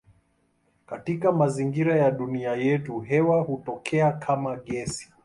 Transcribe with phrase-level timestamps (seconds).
[0.85, 5.11] Katika mazingira ya dunia yetu hewa hutokea kama gesi.